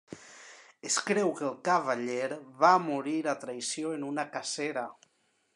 [0.89, 2.31] Es creu que el cavaller
[2.65, 4.91] va morí a traïció en una cacera.